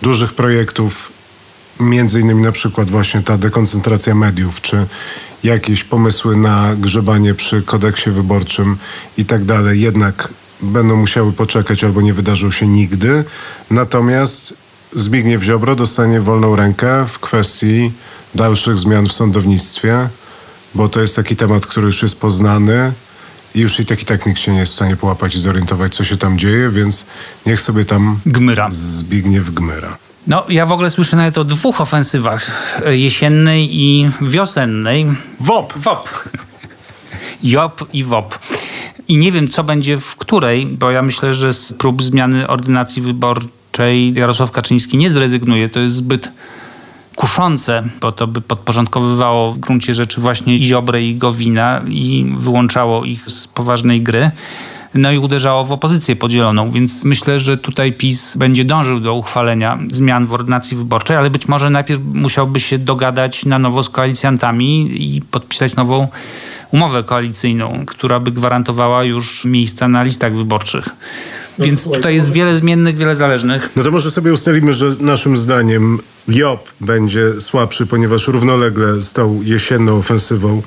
[0.02, 1.12] dużych projektów
[1.80, 4.86] między innymi na przykład właśnie ta dekoncentracja mediów, czy
[5.44, 8.76] jakieś pomysły na grzebanie przy kodeksie wyborczym
[9.18, 10.28] i tak dalej, jednak
[10.64, 13.24] będą musiały poczekać albo nie wydarzą się nigdy.
[13.70, 14.54] Natomiast
[14.96, 17.92] Zbigniew Ziobro dostanie wolną rękę w kwestii
[18.34, 20.08] dalszych zmian w sądownictwie,
[20.74, 22.92] bo to jest taki temat, który już jest poznany
[23.54, 25.94] i już i tak i tak nikt się nie jest w stanie połapać i zorientować,
[25.94, 27.06] co się tam dzieje, więc
[27.46, 28.66] niech sobie tam Gmyra.
[28.70, 29.96] Zbigniew gmyra.
[30.26, 32.50] No, ja w ogóle słyszę nawet o dwóch ofensywach.
[32.86, 35.06] e, Jesiennej i wiosennej.
[35.40, 35.72] WOP!
[35.76, 36.28] WOP.
[37.42, 38.38] JOP i WOP.
[39.08, 43.02] I nie wiem, co będzie w której, bo ja myślę, że z prób zmiany ordynacji
[43.02, 45.68] wyborczej Jarosław Kaczyński nie zrezygnuje.
[45.68, 46.28] To jest zbyt
[47.16, 53.30] kuszące, bo to by podporządkowywało w gruncie rzeczy właśnie Ziobrę i Gowina i wyłączało ich
[53.30, 54.30] z poważnej gry.
[54.94, 59.78] No i uderzało w opozycję podzieloną, więc myślę, że tutaj PiS będzie dążył do uchwalenia
[59.92, 65.02] zmian w ordynacji wyborczej, ale być może najpierw musiałby się dogadać na nowo z koalicjantami
[65.16, 66.08] i podpisać nową
[66.70, 70.88] umowę koalicyjną, która by gwarantowała już miejsca na listach wyborczych.
[71.58, 73.70] Więc tutaj jest wiele zmiennych, wiele zależnych.
[73.76, 79.42] No to może sobie ustalimy, że naszym zdaniem JOP będzie słabszy, ponieważ równolegle z tą
[79.42, 80.62] jesienną ofensywą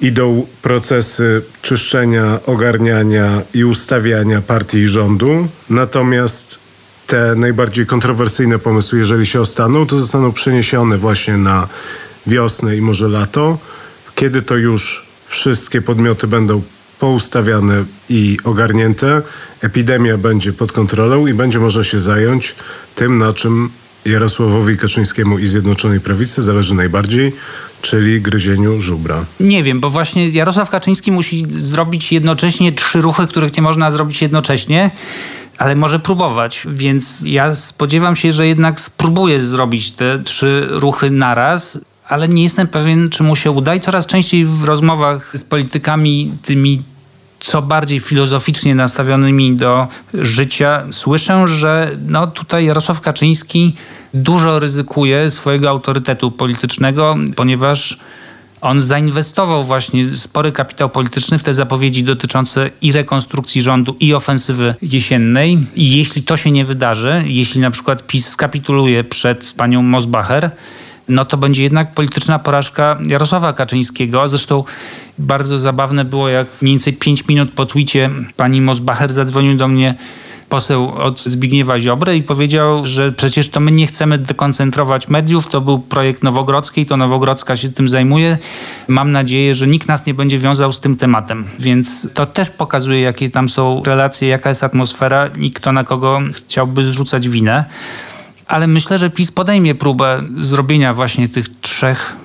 [0.00, 5.48] idą procesy czyszczenia, ogarniania i ustawiania partii i rządu.
[5.70, 6.58] Natomiast
[7.06, 11.68] te najbardziej kontrowersyjne pomysły, jeżeli się ostaną, to zostaną przeniesione właśnie na
[12.26, 13.58] wiosnę i może lato,
[14.14, 16.62] kiedy to już wszystkie podmioty będą
[16.98, 19.22] poustawiane i ogarnięte,
[19.60, 22.54] epidemia będzie pod kontrolą i będzie można się zająć
[22.94, 23.70] tym, na czym
[24.04, 27.32] Jarosławowi Kaczyńskiemu i Zjednoczonej Prawicy zależy najbardziej,
[27.82, 29.24] czyli gryzieniu żubra.
[29.40, 34.22] Nie wiem, bo właśnie Jarosław Kaczyński musi zrobić jednocześnie trzy ruchy, których nie można zrobić
[34.22, 34.90] jednocześnie,
[35.58, 36.66] ale może próbować.
[36.70, 41.78] Więc ja spodziewam się, że jednak spróbuje zrobić te trzy ruchy naraz.
[42.08, 43.74] Ale nie jestem pewien, czy mu się uda.
[43.74, 46.82] I coraz częściej w rozmowach z politykami, tymi
[47.40, 53.74] co bardziej filozoficznie nastawionymi do życia, słyszę, że no tutaj Jarosław Kaczyński
[54.16, 57.98] dużo ryzykuje swojego autorytetu politycznego, ponieważ
[58.60, 64.74] on zainwestował właśnie spory kapitał polityczny w te zapowiedzi dotyczące i rekonstrukcji rządu, i ofensywy
[64.82, 65.66] jesiennej.
[65.74, 70.50] I jeśli to się nie wydarzy, jeśli na przykład PiS skapituluje przed panią Mosbacher,
[71.08, 74.28] no to będzie jednak polityczna porażka Jarosława Kaczyńskiego.
[74.28, 74.64] Zresztą
[75.18, 79.94] bardzo zabawne było, jak mniej więcej 5 minut po twicie pani Mosbacher zadzwonił do mnie
[80.48, 85.60] poseł od Zbigniewa Ziobry i powiedział, że przecież to my nie chcemy dekoncentrować mediów, to
[85.60, 88.38] był projekt Nowogrodzkiej, to Nowogrodzka się tym zajmuje.
[88.88, 91.44] Mam nadzieję, że nikt nas nie będzie wiązał z tym tematem.
[91.58, 96.20] Więc to też pokazuje, jakie tam są relacje, jaka jest atmosfera i kto na kogo
[96.32, 97.64] chciałby zrzucać winę.
[98.46, 102.16] Ale myślę, że PiS podejmie próbę zrobienia właśnie tych trzech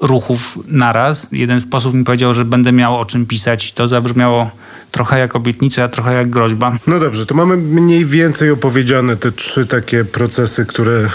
[0.00, 1.28] ruchów naraz.
[1.32, 3.72] Jeden z posłów mi powiedział, że będę miał o czym pisać.
[3.72, 4.50] To zabrzmiało
[4.90, 6.78] trochę jak obietnica, trochę jak groźba.
[6.86, 11.08] No dobrze, to mamy mniej więcej opowiedziane te trzy takie procesy, które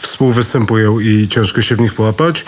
[0.00, 2.44] współwystępują i ciężko się w nich połapać.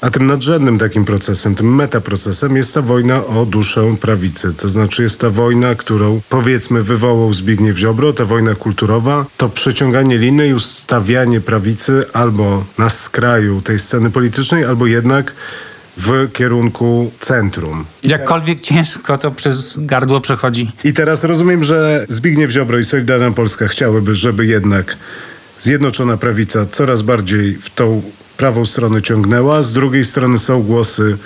[0.00, 4.54] A tym nadrzędnym takim procesem, tym metaprocesem jest ta wojna o duszę prawicy.
[4.54, 10.18] To znaczy jest ta wojna, którą powiedzmy wywołał Zbigniew Ziobro, ta wojna kulturowa, to przeciąganie
[10.18, 15.34] liny i ustawianie prawicy albo na skraju tej sceny politycznej, albo jednak
[15.98, 17.84] w kierunku centrum.
[18.02, 20.70] Jakkolwiek ciężko to przez gardło przechodzi.
[20.84, 24.96] I teraz rozumiem, że Zbigniew Ziobro i Solidarna Polska chciałyby, żeby jednak
[25.60, 28.02] Zjednoczona Prawica coraz bardziej w tą
[28.36, 29.62] prawą stronę ciągnęła.
[29.62, 31.18] Z drugiej strony są głosy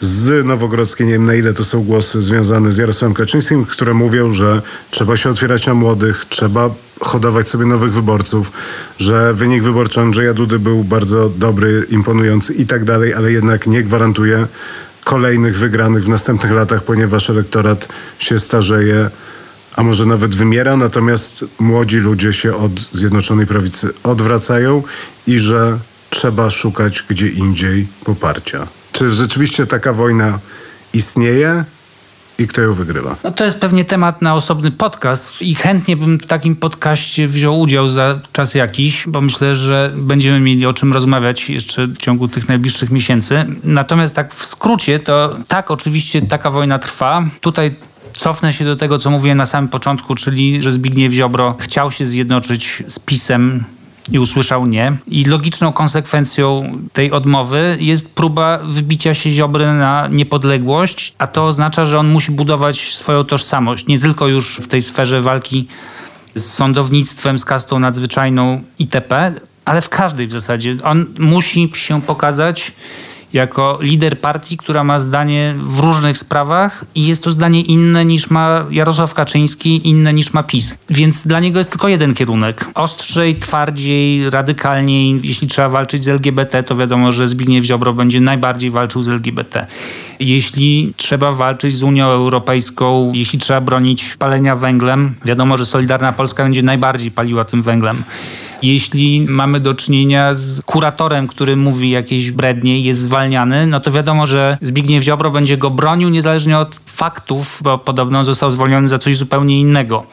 [0.00, 4.32] z Nowogrodzkiej, nie wiem na ile to są głosy związane z Jarosławem Kaczyńskim, które mówią,
[4.32, 8.52] że trzeba się otwierać na młodych, trzeba hodować sobie nowych wyborców,
[8.98, 13.82] że wynik wyborczy Andrzeja Dudy był bardzo dobry, imponujący i tak dalej, ale jednak nie
[13.82, 14.46] gwarantuje
[15.04, 19.10] kolejnych wygranych w następnych latach, ponieważ elektorat się starzeje,
[19.76, 24.82] a może nawet wymiera, natomiast młodzi ludzie się od Zjednoczonej Prawicy odwracają
[25.26, 25.78] i że
[26.10, 28.66] trzeba szukać gdzie indziej poparcia.
[28.92, 30.38] Czy rzeczywiście taka wojna
[30.92, 31.64] istnieje
[32.38, 33.16] i kto ją wygrywa?
[33.24, 37.60] No to jest pewnie temat na osobny podcast i chętnie bym w takim podcaście wziął
[37.60, 42.28] udział za czas jakiś, bo myślę, że będziemy mieli o czym rozmawiać jeszcze w ciągu
[42.28, 43.46] tych najbliższych miesięcy.
[43.64, 47.24] Natomiast tak w skrócie, to tak, oczywiście taka wojna trwa.
[47.40, 47.76] Tutaj
[48.12, 52.06] Cofnę się do tego, co mówiłem na samym początku, czyli że Zbigniew Ziobro chciał się
[52.06, 53.64] zjednoczyć z PiSem
[54.12, 54.96] i usłyszał nie.
[55.06, 61.84] I logiczną konsekwencją tej odmowy jest próba wybicia się Ziobry na niepodległość, a to oznacza,
[61.84, 65.68] że on musi budować swoją tożsamość, nie tylko już w tej sferze walki
[66.34, 69.32] z sądownictwem, z kastą nadzwyczajną itp.,
[69.64, 70.76] ale w każdej w zasadzie.
[70.84, 72.72] On musi się pokazać
[73.32, 78.30] jako lider partii, która ma zdanie w różnych sprawach i jest to zdanie inne niż
[78.30, 80.78] ma Jarosław Kaczyński, inne niż ma PiS.
[80.90, 82.64] Więc dla niego jest tylko jeden kierunek.
[82.74, 85.20] Ostrzej, twardziej, radykalniej.
[85.22, 89.66] Jeśli trzeba walczyć z LGBT, to wiadomo, że Zbigniew Ziobro będzie najbardziej walczył z LGBT.
[90.20, 96.42] Jeśli trzeba walczyć z Unią Europejską, jeśli trzeba bronić palenia węglem, wiadomo, że Solidarna Polska
[96.42, 98.02] będzie najbardziej paliła tym węglem.
[98.62, 103.90] Jeśli mamy do czynienia z kuratorem, który mówi jakieś brednie i jest zwalniany, no to
[103.90, 108.98] wiadomo, że Zbigniew Ziobro będzie go bronił niezależnie od faktów, bo podobno został zwolniony za
[108.98, 110.06] coś zupełnie innego.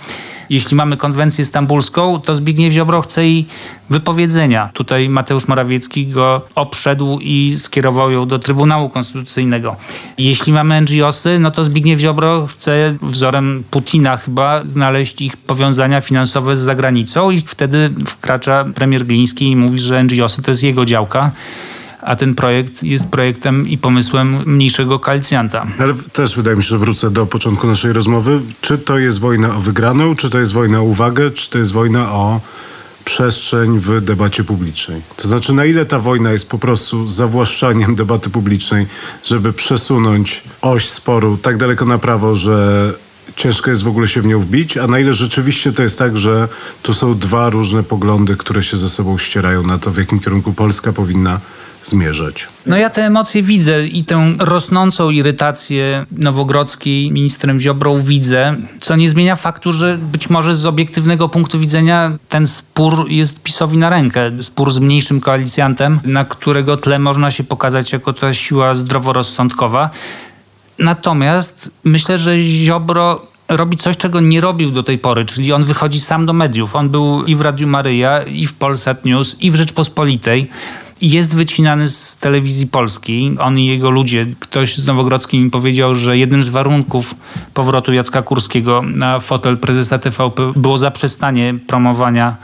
[0.50, 3.46] Jeśli mamy konwencję stambulską, to Zbigniew Ziobro chce jej
[3.90, 4.70] wypowiedzenia.
[4.74, 9.76] Tutaj Mateusz Morawiecki go oprzedł i skierował ją do Trybunału Konstytucyjnego.
[10.18, 16.56] Jeśli mamy NGOsy, no to Zbigniew Ziobro chce wzorem Putina chyba znaleźć ich powiązania finansowe
[16.56, 21.32] z zagranicą i wtedy wkracza premier Gliński i mówi, że NGOsy to jest jego działka
[22.06, 25.66] a ten projekt jest projektem i pomysłem mniejszego koalicjanta.
[25.80, 28.42] Ale też wydaje mi się, że wrócę do początku naszej rozmowy.
[28.62, 31.72] Czy to jest wojna o wygraną, czy to jest wojna o uwagę, czy to jest
[31.72, 32.40] wojna o
[33.06, 35.02] przestrzeń w debacie publicznej.
[35.16, 38.86] To znaczy, na ile ta wojna jest po prostu zawłaszczaniem debaty publicznej,
[39.24, 42.94] żeby przesunąć oś sporu tak daleko na prawo, że
[43.36, 46.18] ciężko jest w ogóle się w nią wbić, a na ile rzeczywiście to jest tak,
[46.18, 46.48] że
[46.84, 50.54] to są dwa różne poglądy, które się ze sobą ścierają na to, w jakim kierunku
[50.54, 51.40] Polska powinna
[51.86, 52.48] zmierzać.
[52.66, 59.10] No ja te emocje widzę i tę rosnącą irytację Nowogrodzkiej ministrem Ziobrą widzę, co nie
[59.10, 64.32] zmienia faktu, że być może z obiektywnego punktu widzenia ten spór jest PiSowi na rękę.
[64.40, 69.90] Spór z mniejszym koalicjantem, na którego tle można się pokazać jako ta siła zdroworozsądkowa.
[70.80, 76.00] Natomiast myślę, że Ziobro robi coś, czego nie robił do tej pory, czyli on wychodzi
[76.00, 76.76] sam do mediów.
[76.76, 80.50] On był i w Radiu Maryja, i w Polsat News, i w Rzeczpospolitej
[81.02, 83.36] jest wycinany z telewizji polskiej.
[83.40, 84.26] On i jego ludzie.
[84.40, 87.16] Ktoś z Nowogrodzkiej mi powiedział, że jednym z warunków
[87.54, 92.36] powrotu Jacka Kurskiego na fotel prezesa TVP było zaprzestanie promowania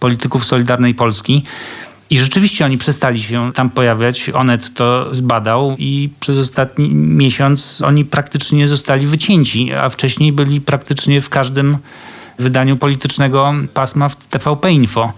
[0.00, 1.42] polityków Solidarnej Polski.
[2.10, 4.30] I rzeczywiście oni przestali się tam pojawiać.
[4.34, 11.20] Onet to zbadał i przez ostatni miesiąc oni praktycznie zostali wycięci, a wcześniej byli praktycznie
[11.20, 11.78] w każdym
[12.38, 15.12] wydaniu politycznego pasma w TVP Info.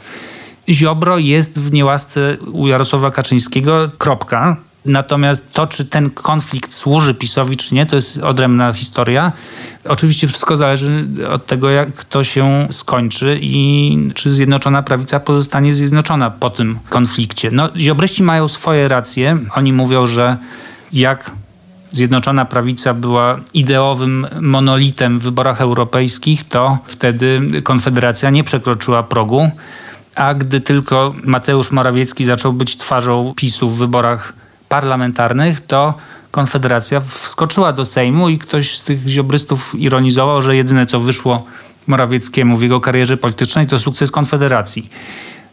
[0.71, 4.57] Ziobro jest w niełasce u Jarosława Kaczyńskiego, kropka.
[4.85, 9.33] Natomiast to, czy ten konflikt służy PiSowi, czy nie, to jest odrębna historia.
[9.85, 16.31] Oczywiście wszystko zależy od tego, jak to się skończy i czy Zjednoczona Prawica pozostanie zjednoczona
[16.31, 17.51] po tym konflikcie.
[17.51, 19.39] No, ziobryści mają swoje racje.
[19.55, 20.37] Oni mówią, że
[20.93, 21.31] jak
[21.93, 29.51] Zjednoczona Prawica była ideowym monolitem w wyborach europejskich, to wtedy Konfederacja nie przekroczyła progu
[30.19, 34.33] a gdy tylko Mateusz Morawiecki zaczął być twarzą PiSu w wyborach
[34.69, 35.95] parlamentarnych, to
[36.31, 41.47] Konfederacja wskoczyła do Sejmu i ktoś z tych ziobrystów ironizował, że jedyne co wyszło
[41.87, 44.91] Morawieckiemu w jego karierze politycznej to sukces Konfederacji.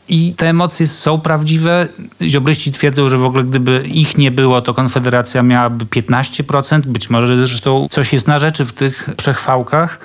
[0.08, 1.88] I te emocje są prawdziwe.
[2.22, 6.82] Ziobryści twierdzą, że w ogóle gdyby ich nie było, to Konfederacja miałaby 15%.
[6.82, 10.00] Być może zresztą coś jest na rzeczy w tych przechwałkach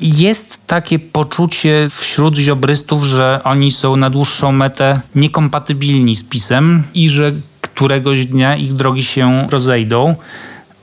[0.00, 7.08] jest takie poczucie wśród ziobrystów, że oni są na dłuższą metę niekompatybilni z PiSem i
[7.08, 10.14] że któregoś dnia ich drogi się rozejdą.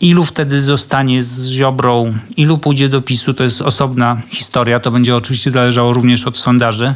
[0.01, 4.79] Ilu wtedy zostanie z Ziobrą, ilu pójdzie do PiSu, to jest osobna historia.
[4.79, 6.95] To będzie oczywiście zależało również od sondaży.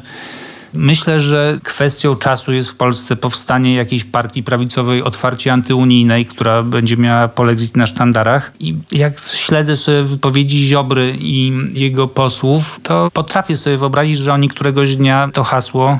[0.76, 6.98] Myślę, że kwestią czasu jest w Polsce powstanie jakiejś partii prawicowej otwarcie antyunijnej, która będzie
[6.98, 8.52] miała polexit na sztandarach.
[8.60, 14.50] I jak śledzę sobie wypowiedzi Ziobry i jego posłów, to potrafię sobie wyobrazić, że oni
[14.50, 16.00] któregoś dnia to hasło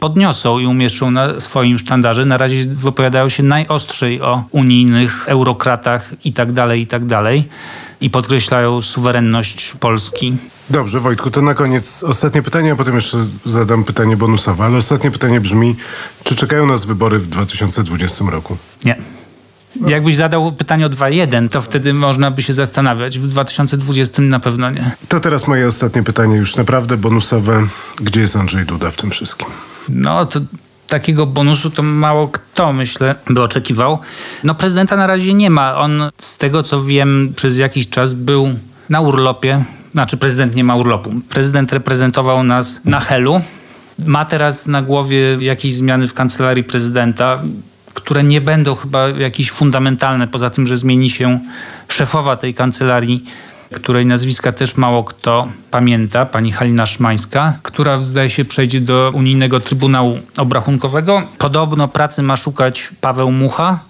[0.00, 2.24] podniosą i umieszczą na swoim sztandarze.
[2.24, 7.48] Na razie wypowiadają się najostrzej o unijnych eurokratach i tak dalej,
[8.02, 10.36] i podkreślają suwerenność Polski.
[10.70, 14.64] Dobrze, Wojtku, to na koniec ostatnie pytanie, a potem jeszcze zadam pytanie bonusowe.
[14.64, 15.76] Ale ostatnie pytanie brzmi,
[16.24, 18.56] czy czekają nas wybory w 2020 roku?
[18.84, 18.96] Nie.
[19.86, 23.18] Jakbyś zadał pytanie o 2.1, to wtedy można by się zastanawiać.
[23.18, 24.90] W 2020 na pewno nie.
[25.08, 27.66] To teraz moje ostatnie pytanie, już naprawdę bonusowe.
[28.00, 29.48] Gdzie jest Andrzej Duda w tym wszystkim?
[29.88, 30.40] No to
[30.92, 33.98] takiego bonusu to mało kto, myślę, by oczekiwał.
[34.44, 35.76] No prezydenta na razie nie ma.
[35.76, 38.54] On, z tego co wiem, przez jakiś czas był
[38.88, 39.64] na urlopie.
[39.92, 41.10] Znaczy prezydent nie ma urlopu.
[41.28, 43.40] Prezydent reprezentował nas na Helu.
[44.06, 47.42] Ma teraz na głowie jakieś zmiany w kancelarii prezydenta,
[47.94, 51.40] które nie będą chyba jakieś fundamentalne, poza tym, że zmieni się
[51.88, 53.24] szefowa tej kancelarii
[53.72, 59.60] której nazwiska też mało kto pamięta, pani Halina Szmańska, która zdaje się przejdzie do Unijnego
[59.60, 61.22] Trybunału Obrachunkowego.
[61.38, 63.80] Podobno pracy ma szukać Paweł Mucha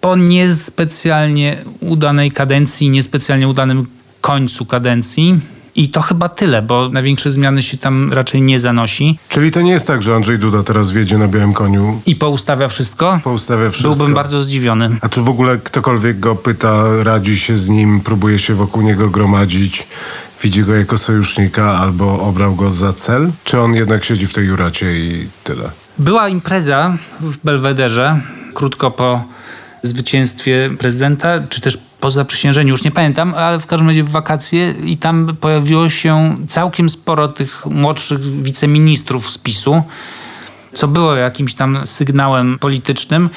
[0.00, 3.86] po niespecjalnie udanej kadencji, niespecjalnie udanym
[4.20, 5.40] końcu kadencji.
[5.74, 9.18] I to chyba tyle, bo największe zmiany się tam raczej nie zanosi.
[9.28, 12.68] Czyli to nie jest tak, że Andrzej Duda teraz wiedzie na białym koniu, I poustawia
[12.68, 13.20] wszystko.
[13.24, 13.94] poustawia wszystko.
[13.94, 14.96] Byłbym bardzo zdziwiony.
[15.00, 19.10] A czy w ogóle ktokolwiek go pyta, radzi się z nim, próbuje się wokół niego
[19.10, 19.86] gromadzić,
[20.42, 23.30] widzi go jako sojusznika albo obrał go za cel?
[23.44, 25.70] Czy on jednak siedzi w tej juracie i tyle?
[25.98, 28.20] Była impreza w Belwederze
[28.54, 29.24] krótko po
[29.82, 34.74] zwycięstwie prezydenta, czy też po zaprzysiężeniu, już nie pamiętam, ale w każdym razie w wakacje
[34.84, 39.82] i tam pojawiło się całkiem sporo tych młodszych wiceministrów z PiSu,
[40.72, 43.30] co było jakimś tam sygnałem politycznym.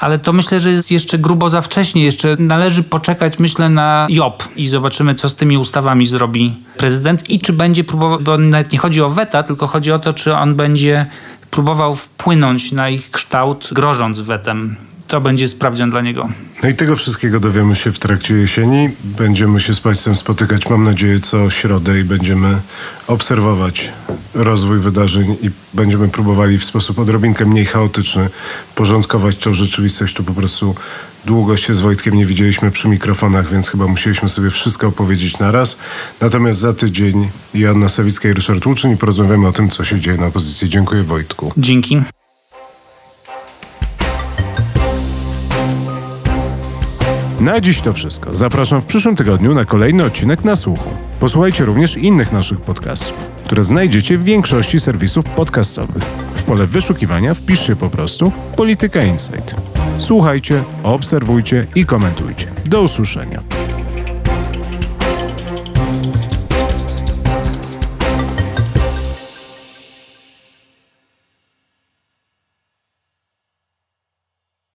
[0.00, 2.04] Ale to myślę, że jest jeszcze grubo za wcześnie.
[2.04, 7.38] Jeszcze należy poczekać, myślę, na JOP i zobaczymy, co z tymi ustawami zrobi prezydent i
[7.38, 10.54] czy będzie próbował, bo nawet nie chodzi o weta, tylko chodzi o to, czy on
[10.54, 11.06] będzie
[11.50, 14.76] próbował wpłynąć na ich kształt, grożąc wetem.
[15.10, 16.28] To będzie sprawdzian dla niego.
[16.62, 18.88] No i tego wszystkiego dowiemy się w trakcie jesieni.
[19.04, 22.58] Będziemy się z Państwem spotykać, mam nadzieję, co środę i będziemy
[23.06, 23.92] obserwować
[24.34, 28.28] rozwój wydarzeń i będziemy próbowali w sposób odrobinkę mniej chaotyczny
[28.74, 30.14] porządkować tą rzeczywistość.
[30.14, 30.74] Tu po prostu
[31.26, 35.78] długo się z Wojtkiem nie widzieliśmy przy mikrofonach, więc chyba musieliśmy sobie wszystko opowiedzieć naraz.
[36.20, 40.18] Natomiast za tydzień Joanna Sawicka i Ryszard Łuczyn i porozmawiamy o tym, co się dzieje
[40.18, 40.68] na opozycji.
[40.68, 41.52] Dziękuję Wojtku.
[41.56, 42.02] Dzięki.
[47.40, 48.36] Na dziś to wszystko.
[48.36, 50.90] Zapraszam w przyszłym tygodniu na kolejny odcinek na słuchu.
[51.20, 56.02] Posłuchajcie również innych naszych podcastów, które znajdziecie w większości serwisów podcastowych.
[56.34, 59.54] W pole wyszukiwania wpiszcie po prostu Polityka Insight.
[59.98, 62.46] Słuchajcie, obserwujcie i komentujcie.
[62.64, 63.59] Do usłyszenia.